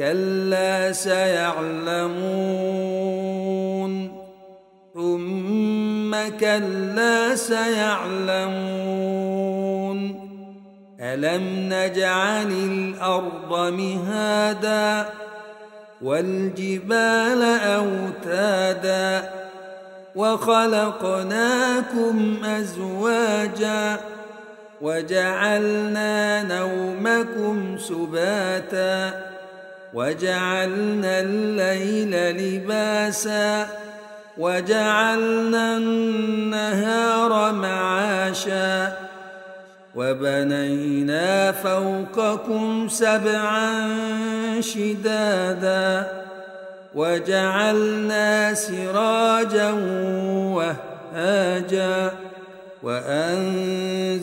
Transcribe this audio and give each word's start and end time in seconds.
كلا 0.00 0.92
سيعلمون 0.92 2.20
ثم 4.94 6.16
كلا 6.40 7.34
سيعلمون 7.34 8.60
ألم 11.00 11.68
نجعل 11.72 12.52
الأرض 12.52 13.72
مهادا 13.72 15.08
والجبال 16.02 17.42
أوتادا 17.64 19.30
وخلقناكم 20.16 21.64
أزواجا 22.44 24.00
وجعلنا 24.80 26.42
نومكم 26.42 27.78
سباتا 27.78 29.29
وجعلنا 29.94 31.20
الليل 31.20 32.36
لباسا 32.36 33.68
وجعلنا 34.38 35.76
النهار 35.76 37.52
معاشا 37.52 38.96
وبنينا 39.94 41.52
فوقكم 41.52 42.88
سبعا 42.88 43.90
شدادا 44.60 46.06
وجعلنا 46.94 48.54
سراجا 48.54 49.70
وهاجا 51.14 52.10
وأنزلنا 52.82 54.22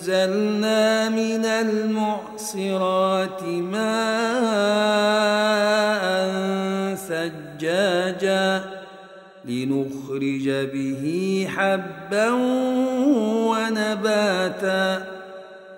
من 1.09 1.45
المعصرات 1.45 3.43
ماء. 3.43 5.36
ثجاجا 7.08 8.61
لنخرج 9.45 10.50
به 10.50 11.47
حبا 11.55 12.31
ونباتا 13.49 15.05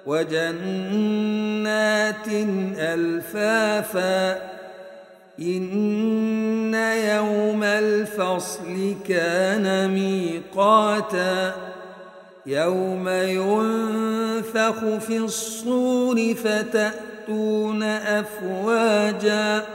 وجنات 0.05 1.07
ألفافا 2.79 4.41
إن 5.39 6.73
يوم 6.73 7.63
الفصل 7.63 8.95
كان 9.07 9.89
ميقاتا 9.91 11.53
يوم 12.45 13.09
ينفخ 13.09 14.79
في 14.99 15.17
الصور 15.17 16.33
فتأتون 16.33 17.83
أفواجا 17.83 19.65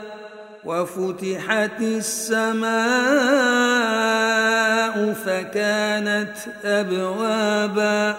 وفتحت 0.65 1.81
السماء 1.81 2.75
فكانت 5.13 6.37
أبوابا 6.63 8.15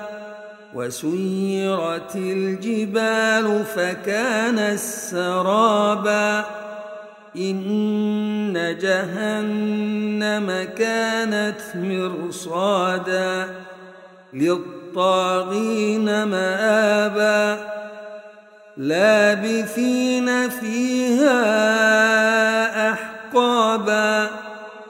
وسيرت 0.74 2.16
الجبال 2.16 3.64
فكانت 3.64 4.78
سرابا 4.78 6.44
إن 7.36 8.76
جهنم 8.80 10.68
كانت 10.78 11.60
مرصادا 11.74 13.48
للطاغين 14.34 16.24
مآبا 16.24 17.66
لابثين 18.76 20.48
فيها 20.48 22.25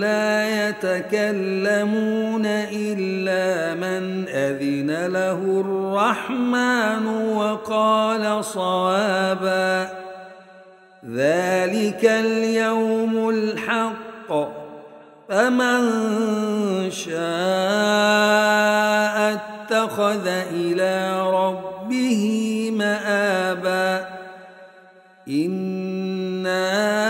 لا 0.00 0.68
يتكلمون 0.68 2.46
إلا 2.46 3.74
من 3.74 4.28
أذن 4.28 5.06
له 5.06 5.60
الرحمن 5.60 7.06
وقال 7.36 8.44
صوابا 8.44 9.90
ذلك 11.14 12.04
اليوم 12.04 13.28
الحق 13.28 14.32
فمن 15.28 15.80
شاء 16.90 17.20
اتخذ 19.32 20.26
إلى 20.26 21.22
ربه 21.30 21.70
به 21.90 22.70
مآبا 22.78 24.06
إنا 25.28 27.09